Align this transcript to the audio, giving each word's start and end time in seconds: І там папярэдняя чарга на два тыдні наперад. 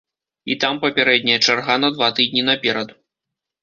І 0.53 0.57
там 0.63 0.79
папярэдняя 0.85 1.37
чарга 1.45 1.79
на 1.85 1.95
два 1.99 2.11
тыдні 2.19 2.49
наперад. 2.53 3.01